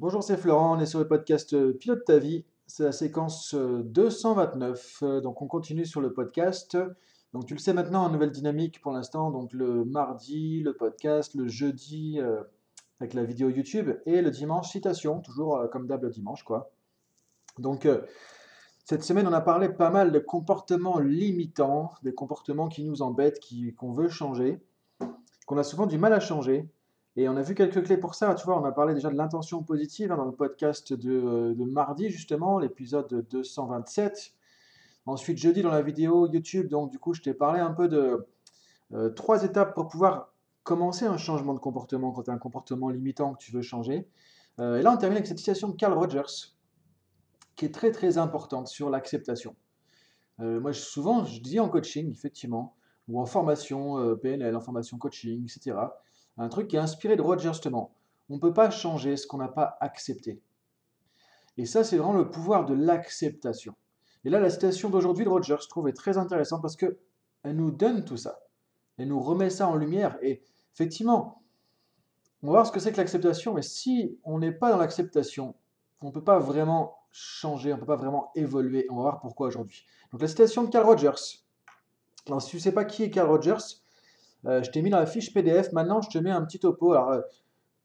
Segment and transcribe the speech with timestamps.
[0.00, 2.46] Bonjour, c'est Florent, on est sur le podcast euh, Pilote ta vie.
[2.66, 5.02] C'est la séquence euh, 229.
[5.02, 6.78] Euh, Donc on continue sur le podcast.
[7.34, 9.30] Donc tu le sais maintenant, une nouvelle dynamique pour l'instant.
[9.30, 12.40] Donc le mardi, le podcast, le jeudi euh,
[12.98, 16.70] avec la vidéo YouTube et le dimanche, citation, toujours euh, comme d'hab le dimanche quoi.
[17.58, 18.00] Donc euh,
[18.86, 23.38] cette semaine, on a parlé pas mal de comportements limitants, des comportements qui nous embêtent,
[23.76, 24.62] qu'on veut changer,
[25.44, 26.70] qu'on a souvent du mal à changer.
[27.20, 28.34] Et on a vu quelques clés pour ça.
[28.34, 31.64] Tu vois, on a parlé déjà de l'intention positive hein, dans le podcast de, de
[31.64, 34.32] mardi, justement, l'épisode 227.
[35.04, 38.26] Ensuite, jeudi, dans la vidéo YouTube, donc du coup, je t'ai parlé un peu de
[38.94, 42.88] euh, trois étapes pour pouvoir commencer un changement de comportement quand tu as un comportement
[42.88, 44.08] limitant que tu veux changer.
[44.58, 46.54] Euh, et là, on termine avec cette citation de Carl Rogers,
[47.54, 49.54] qui est très très importante sur l'acceptation.
[50.40, 52.76] Euh, moi, souvent, je dis en coaching, effectivement,
[53.08, 55.76] ou en formation euh, PNL, en formation coaching, etc.
[56.36, 57.92] Un truc qui est inspiré de Rogers, justement.
[58.28, 60.40] On ne peut pas changer ce qu'on n'a pas accepté.
[61.56, 63.74] Et ça, c'est vraiment le pouvoir de l'acceptation.
[64.24, 66.98] Et là, la citation d'aujourd'hui de Rogers, je trouve, est très intéressante parce que
[67.42, 68.40] elle nous donne tout ça.
[68.98, 70.18] Elle nous remet ça en lumière.
[70.22, 70.42] Et
[70.74, 71.42] effectivement,
[72.42, 75.54] on va voir ce que c'est que l'acceptation, mais si on n'est pas dans l'acceptation,
[76.00, 78.86] on ne peut pas vraiment changer, on ne peut pas vraiment évoluer.
[78.90, 79.84] On va voir pourquoi aujourd'hui.
[80.12, 81.42] Donc la citation de Carl Rogers.
[82.26, 83.82] Alors si tu ne sais pas qui est Carl Rogers,
[84.46, 85.72] euh, je t'ai mis dans la fiche PDF.
[85.72, 86.92] Maintenant, je te mets un petit topo.
[86.92, 87.20] Alors, euh,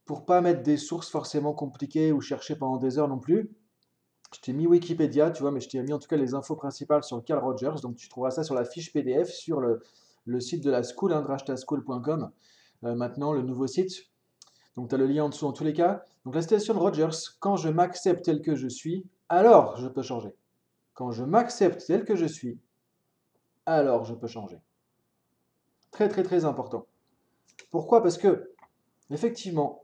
[0.06, 3.50] pour pas mettre des sources forcément compliquées ou chercher pendant des heures non plus,
[4.34, 6.56] je t'ai mis Wikipédia, tu vois, mais je t'ai mis en tout cas les infos
[6.56, 7.82] principales sur Carl Rogers.
[7.82, 9.82] Donc tu trouveras ça sur la fiche PDF sur le,
[10.40, 11.26] site de la school, hein.
[12.84, 14.10] Euh, maintenant, le nouveau site.
[14.76, 16.04] Donc tu as le lien en dessous en tous les cas.
[16.26, 20.02] Donc la citation de Rogers, quand je m'accepte tel que je suis, alors je peux
[20.02, 20.36] changer.
[20.94, 22.60] Quand je m'accepte tel que je suis,
[23.66, 24.60] alors je peux changer.
[25.96, 26.88] Très très très important.
[27.72, 28.04] Pourquoi?
[28.04, 28.52] Parce que,
[29.12, 29.84] effectivement,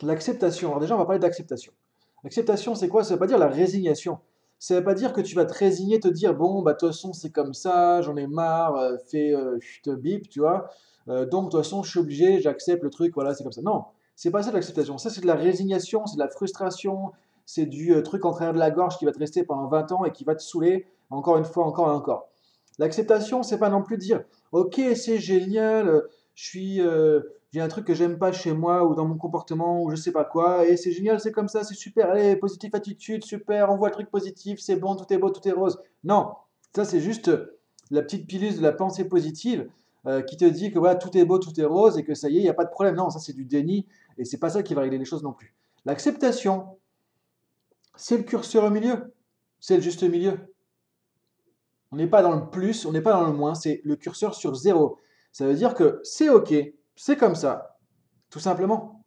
[0.00, 1.74] l'acceptation, alors déjà on va parler d'acceptation.
[2.22, 3.04] L'acceptation c'est quoi?
[3.04, 4.20] Ça ne veut pas dire la résignation.
[4.58, 6.78] Ça ne veut pas dire que tu vas te résigner, te dire bon, bah de
[6.78, 10.70] toute façon c'est comme ça, j'en ai marre, euh, fais euh, chut, bip, tu vois.
[11.08, 13.60] Euh, donc de toute façon je suis obligé, j'accepte le truc, voilà, c'est comme ça.
[13.60, 13.84] Non,
[14.16, 14.96] c'est pas ça l'acceptation.
[14.96, 17.12] Ça c'est de la résignation, c'est de la frustration,
[17.44, 19.92] c'est du euh, truc en travers de la gorge qui va te rester pendant 20
[19.92, 22.30] ans et qui va te saouler encore une fois, encore et encore.
[22.78, 24.24] L'acceptation, c'est pas non plus dire
[24.54, 26.04] Ok, c'est génial,
[26.36, 27.22] je suis, euh,
[27.52, 30.12] j'ai un truc que j'aime pas chez moi ou dans mon comportement ou je sais
[30.12, 33.76] pas quoi, et c'est génial, c'est comme ça, c'est super, allez, positive attitude, super, on
[33.76, 35.80] voit le truc positif, c'est bon, tout est beau, tout est rose.
[36.04, 36.34] Non,
[36.72, 37.32] ça c'est juste
[37.90, 39.68] la petite pilule de la pensée positive
[40.06, 42.28] euh, qui te dit que voilà, tout est beau, tout est rose et que ça
[42.28, 42.94] y est, il n'y a pas de problème.
[42.94, 43.88] Non, ça c'est du déni
[44.18, 45.52] et c'est pas ça qui va régler les choses non plus.
[45.84, 46.78] L'acceptation,
[47.96, 49.12] c'est le curseur au milieu,
[49.58, 50.53] c'est le juste milieu.
[51.94, 54.34] On n'est pas dans le plus, on n'est pas dans le moins, c'est le curseur
[54.34, 54.98] sur zéro.
[55.30, 56.52] Ça veut dire que c'est OK,
[56.96, 57.78] c'est comme ça,
[58.30, 59.04] tout simplement.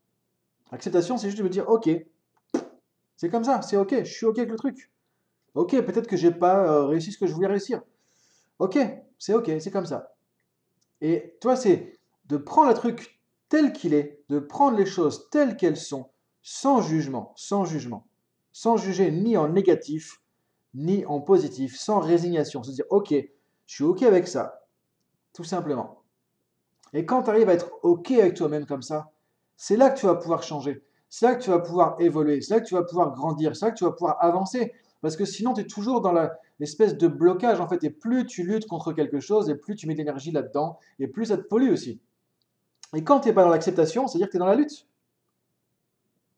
[0.71, 1.89] L'acceptation, c'est juste de me dire OK,
[3.17, 4.89] c'est comme ça, c'est OK, je suis OK avec le truc.
[5.53, 7.81] OK, peut-être que j'ai pas euh, réussi ce que je voulais réussir.
[8.59, 8.79] OK,
[9.19, 10.15] c'est OK, c'est comme ça.
[11.01, 13.19] Et toi, c'est de prendre le truc
[13.49, 16.09] tel qu'il est, de prendre les choses telles qu'elles sont,
[16.41, 18.07] sans jugement, sans jugement,
[18.53, 20.21] sans juger ni en négatif,
[20.77, 22.63] ni en positif, sans résignation.
[22.63, 24.61] Se dire, ok, je suis ok avec ça,
[25.33, 26.03] tout simplement.
[26.93, 29.11] Et quand tu arrives à être ok avec toi-même comme ça,
[29.57, 30.85] c'est là que tu vas pouvoir changer.
[31.09, 32.41] C'est là que tu vas pouvoir évoluer.
[32.41, 33.55] C'est là que tu vas pouvoir grandir.
[33.55, 34.73] C'est là que tu vas pouvoir avancer.
[35.01, 36.13] Parce que sinon, tu es toujours dans
[36.59, 37.83] l'espèce de blocage, en fait.
[37.83, 41.07] Et plus tu luttes contre quelque chose, et plus tu mets de l'énergie là-dedans, et
[41.07, 41.99] plus ça te pollue aussi.
[42.95, 44.87] Et quand tu n'es pas dans l'acceptation, c'est-à-dire que tu es dans la lutte.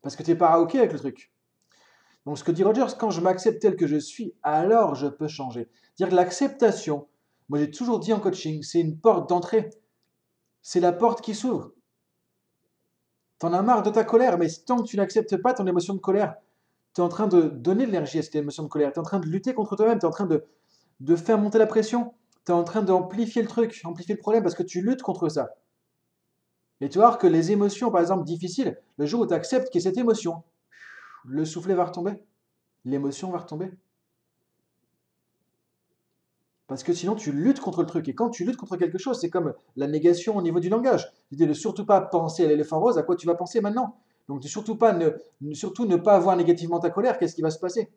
[0.02, 1.32] Parce que tu n'es pas ok avec le truc.
[2.30, 5.28] Donc, ce que dit Rogers, quand je m'accepte tel que je suis, alors je peux
[5.28, 5.68] changer.
[5.96, 7.08] C'est-à-dire que l'acceptation,
[7.50, 9.72] moi j'ai toujours dit en coaching, c'est une porte d'entrée.
[10.62, 11.72] C'est la porte qui s'ouvre.
[13.40, 16.00] T'en as marre de ta colère, mais tant que tu n'acceptes pas ton émotion de
[16.00, 16.36] colère,
[16.94, 18.94] tu es en train de donner de l'énergie à cette émotion de colère.
[18.94, 20.46] Tu es en train de lutter contre toi-même, tu es en train de,
[21.00, 22.14] de faire monter la pression.
[22.46, 25.30] Tu es en train d'amplifier le truc, amplifier le problème parce que tu luttes contre
[25.30, 25.50] ça.
[26.80, 29.72] Et tu vas voir que les émotions, par exemple, difficiles, le jour où tu acceptes
[29.72, 30.44] qu'il y ait cette émotion,
[31.26, 32.24] le soufflet va retomber?
[32.86, 33.72] L'émotion va retomber?
[36.70, 38.08] Parce que sinon, tu luttes contre le truc.
[38.08, 41.12] Et quand tu luttes contre quelque chose, c'est comme la négation au niveau du langage.
[41.32, 43.98] L'idée de surtout pas penser à l'éléphant rose, à quoi tu vas penser maintenant?
[44.28, 44.78] Donc, surtout,
[45.42, 47.90] ne, surtout pas avoir négativement ta colère, qu'est-ce qui va se passer?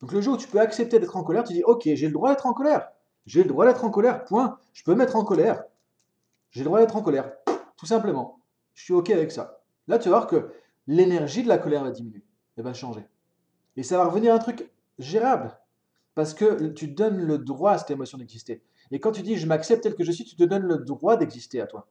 [0.00, 2.12] Donc, le jour où tu peux accepter d'être en colère, tu dis Ok, j'ai le
[2.12, 2.92] droit d'être en colère.
[3.26, 4.56] J'ai le droit d'être en colère, point.
[4.72, 5.64] Je peux mettre en colère.
[6.52, 7.32] J'ai le droit d'être en colère.
[7.76, 8.38] Tout simplement.
[8.74, 9.60] Je suis OK avec ça.
[9.88, 10.52] Là, tu vas voir que
[10.90, 12.24] l'énergie de la colère va diminuer.
[12.56, 13.06] Elle va changer.
[13.76, 15.56] Et ça va revenir à un truc gérable.
[16.16, 18.60] Parce que tu donnes le droit à cette émotion d'exister.
[18.90, 21.16] Et quand tu dis je m'accepte tel que je suis, tu te donnes le droit
[21.16, 21.86] d'exister à toi.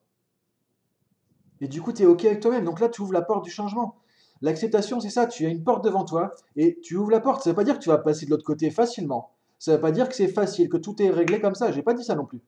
[1.62, 2.66] Et du coup, tu es OK avec toi-même.
[2.66, 3.96] Donc là, tu ouvres la porte du changement.
[4.42, 7.42] L'acceptation, c'est ça, tu as une porte devant toi et tu ouvres la porte.
[7.44, 9.32] Ça ne veut pas dire que tu vas passer de l'autre côté facilement.
[9.60, 11.72] Ça ne veut pas dire que c'est facile, que tout est réglé comme ça.
[11.72, 12.42] J'ai pas dit ça non plus.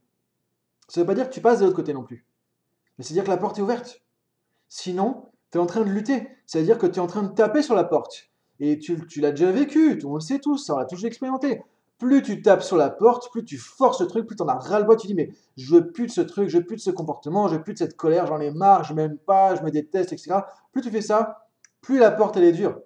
[0.90, 2.26] Ça ne veut pas dire que tu passes de l'autre côté non plus.
[2.98, 4.02] Mais c'est dire que la porte est ouverte.
[4.68, 6.28] Sinon, tu es en train de lutter.
[6.46, 8.30] C'est-à-dire que tu es en train de taper sur la porte.
[8.60, 11.62] Et tu, l'as déjà vécu, on le sait tous, on l'a toujours expérimenté.
[11.98, 14.56] Plus tu tapes sur la porte, plus tu forces le truc, plus tu en as
[14.56, 16.92] ras-le-bas, tu dis mais je veux plus de ce truc, je veux plus de ce
[16.92, 19.72] comportement, je veux plus de cette colère, j'en ai marre, je m'aime pas, je me
[19.72, 20.42] déteste, etc.
[20.72, 21.48] Plus tu fais ça,
[21.82, 22.80] plus la porte elle est dure.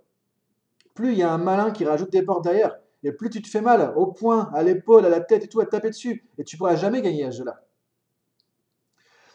[0.94, 2.78] Plus il y a un malin qui rajoute des portes derrière.
[3.04, 5.60] Et plus tu te fais mal au poing, à l'épaule, à la tête et tout,
[5.60, 6.26] à taper dessus.
[6.38, 7.62] Et tu pourras jamais gagner à ce jeu-là.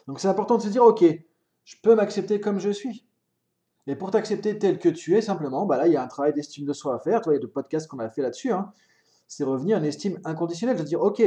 [0.07, 1.05] Donc c'est important de se dire, ok,
[1.65, 3.07] je peux m'accepter comme je suis.
[3.87, 6.33] Et pour t'accepter tel que tu es, simplement, bah là, il y a un travail
[6.33, 7.21] d'estime de soi à faire.
[7.21, 8.53] Toi, il y a de podcasts qu'on a fait là-dessus.
[8.53, 8.73] Hein.
[9.27, 11.23] C'est revenir à une estime inconditionnelle, de dire, ok,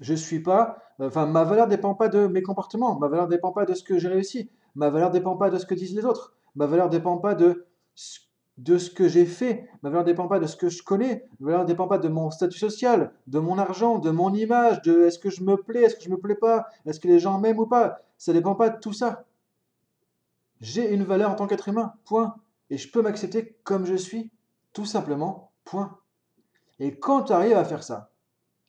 [0.00, 3.64] je suis pas, enfin, ma valeur dépend pas de mes comportements, ma valeur dépend pas
[3.64, 6.34] de ce que j'ai réussi, ma valeur dépend pas de ce que disent les autres,
[6.56, 7.66] ma valeur dépend pas de
[8.58, 9.68] de ce que j'ai fait.
[9.82, 11.24] Ma valeur dépend pas de ce que je connais.
[11.40, 15.02] Ma valeur dépend pas de mon statut social, de mon argent, de mon image, de
[15.04, 17.38] est-ce que je me plais, est-ce que je me plais pas, est-ce que les gens
[17.38, 18.00] m'aiment ou pas.
[18.18, 19.24] Ça dépend pas de tout ça.
[20.62, 22.36] J'ai une valeur en tant qu'être humain, point.
[22.70, 24.30] Et je peux m'accepter comme je suis,
[24.72, 25.98] tout simplement, point.
[26.78, 28.12] Et quand tu arrives à faire ça,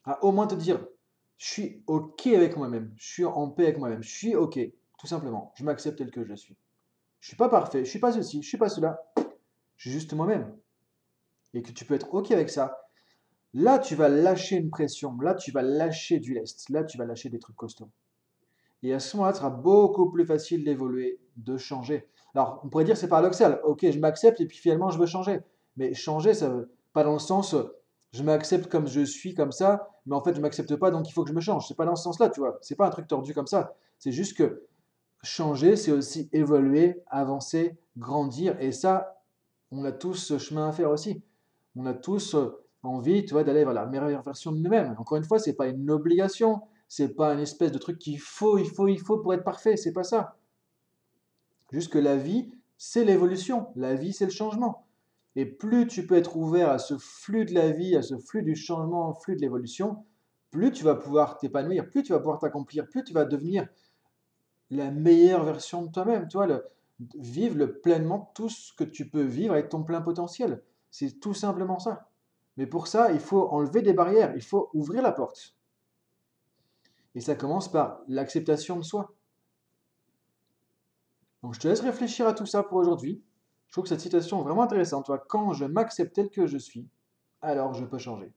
[0.04, 0.84] à au moins te dire,
[1.38, 4.58] je suis OK avec moi-même, je suis en paix avec moi-même, je suis OK,
[4.98, 6.56] tout simplement, je m'accepte tel que je suis.
[7.20, 9.00] Je suis pas parfait, je suis pas ceci, je suis pas cela,
[9.76, 10.54] je suis juste moi-même.
[11.54, 12.76] Et que tu peux être OK avec ça.
[13.54, 17.04] Là, tu vas lâcher une pression, là, tu vas lâcher du lest, là, tu vas
[17.04, 17.90] lâcher des trucs costauds.
[18.84, 22.06] Et à ce moment-là, ce sera beaucoup plus facile d'évoluer, de changer.
[22.34, 23.60] Alors, on pourrait dire c'est paradoxal.
[23.64, 25.40] Ok, je m'accepte et puis finalement, je veux changer.
[25.76, 27.56] Mais changer, ça veut pas dans le sens
[28.14, 31.12] je m'accepte comme je suis, comme ça, mais en fait, je m'accepte pas, donc il
[31.12, 31.66] faut que je me change.
[31.66, 32.58] C'est pas dans ce sens-là, tu vois.
[32.62, 33.74] C'est pas un truc tordu comme ça.
[33.98, 34.62] C'est juste que
[35.24, 38.56] changer, c'est aussi évoluer, avancer, grandir.
[38.60, 39.20] Et ça,
[39.72, 41.24] on a tous ce chemin à faire aussi.
[41.74, 42.36] On a tous
[42.84, 44.94] envie, tu vois, d'aller vers la meilleure version de nous-mêmes.
[44.96, 46.60] Encore une fois, c'est pas une obligation.
[46.88, 49.76] C'est pas une espèce de truc qu'il faut, il faut, il faut pour être parfait.
[49.76, 50.36] C'est pas ça.
[51.72, 53.68] Juste que la vie, c'est l'évolution.
[53.76, 54.86] La vie, c'est le changement.
[55.36, 58.42] Et plus tu peux être ouvert à ce flux de la vie, à ce flux
[58.42, 60.04] du changement, flux de l'évolution,
[60.50, 63.66] plus tu vas pouvoir t'épanouir, plus tu vas pouvoir t'accomplir, plus tu vas devenir
[64.70, 66.28] la meilleure version de toi-même.
[66.28, 66.38] Tu
[67.16, 70.62] vivre le, pleinement tout ce que tu peux vivre avec ton plein potentiel.
[70.92, 72.08] C'est tout simplement ça.
[72.56, 75.53] Mais pour ça, il faut enlever des barrières, il faut ouvrir la porte.
[77.14, 79.14] Et ça commence par l'acceptation de soi.
[81.42, 83.22] Donc je te laisse réfléchir à tout ça pour aujourd'hui.
[83.66, 85.06] Je trouve que cette citation est vraiment intéressante.
[85.06, 86.88] Toi, quand je m'accepte tel que je suis,
[87.42, 88.32] alors je peux changer.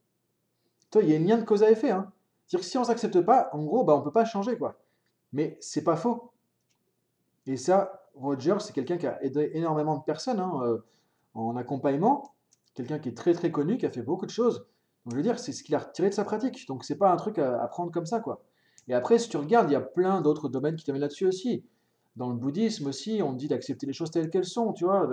[0.92, 1.92] Toi, il y a une lien de cause à effet.
[1.92, 2.12] Hein.
[2.46, 4.58] C'est-à-dire que si on ne s'accepte pas, en gros, bah, on ne peut pas changer.
[4.58, 4.80] quoi.
[5.32, 6.32] Mais c'est pas faux.
[7.46, 10.80] Et ça, Roger, c'est quelqu'un qui a aidé énormément de personnes hein, euh,
[11.34, 12.34] en accompagnement.
[12.74, 14.68] Quelqu'un qui est très très connu, qui a fait beaucoup de choses.
[15.06, 16.68] Donc je veux dire, c'est ce qu'il a retiré de sa pratique.
[16.68, 18.42] Donc c'est pas un truc à, à prendre comme ça, quoi.
[18.88, 21.64] Et après, si tu regardes, il y a plein d'autres domaines qui t'amènent là-dessus aussi.
[22.16, 25.08] Dans le bouddhisme aussi, on dit d'accepter les choses telles qu'elles sont, tu vois,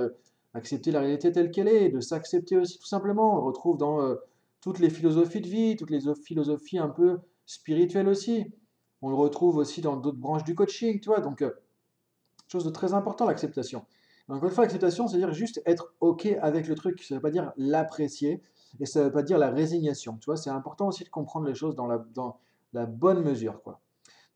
[0.55, 3.35] d'accepter la réalité telle qu'elle est, de s'accepter aussi tout simplement.
[3.35, 4.15] On le retrouve dans euh,
[4.61, 8.47] toutes les philosophies de vie, toutes les philosophies un peu spirituelles aussi.
[9.03, 11.21] On le retrouve aussi dans d'autres branches du coaching, tu vois.
[11.21, 11.51] Donc, euh,
[12.49, 13.85] chose de très important, l'acceptation.
[14.29, 17.03] Encore une fois, l'acceptation, c'est-à-dire juste être OK avec le truc.
[17.03, 18.41] Ça ne veut pas dire l'apprécier
[18.81, 20.17] et ça ne veut pas dire la résignation.
[20.17, 22.03] Tu vois, c'est important aussi de comprendre les choses dans la,
[22.75, 23.63] la bonne mesure.
[23.63, 23.81] Quoi.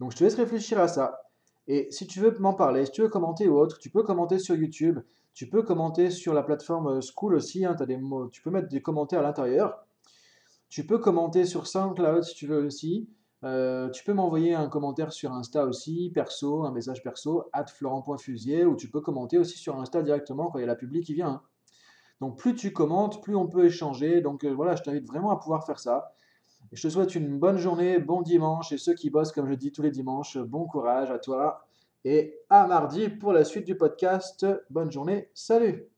[0.01, 1.21] Donc je te laisse réfléchir à ça.
[1.67, 4.39] Et si tu veux m'en parler, si tu veux commenter ou autre, tu peux commenter
[4.39, 5.01] sur YouTube,
[5.35, 7.77] tu peux commenter sur la plateforme euh, School aussi, hein,
[8.33, 9.85] tu peux mettre des commentaires à l'intérieur.
[10.69, 13.09] Tu peux commenter sur SoundCloud si tu veux aussi.
[13.45, 18.65] Euh, tu peux m'envoyer un commentaire sur Insta aussi, perso, un message perso, at florent.fusier,
[18.65, 21.15] ou tu peux commenter aussi sur Insta directement quand il y a la public qui
[21.15, 21.29] vient.
[21.29, 21.43] Hein.
[22.21, 24.21] Donc plus tu commentes, plus on peut échanger.
[24.21, 26.13] Donc euh, voilà, je t'invite vraiment à pouvoir faire ça
[26.73, 29.73] je te souhaite une bonne journée, bon dimanche, et ceux qui bossent, comme je dis
[29.73, 31.65] tous les dimanches, bon courage à toi.
[32.05, 34.47] Et à mardi pour la suite du podcast.
[34.71, 35.89] Bonne journée, salut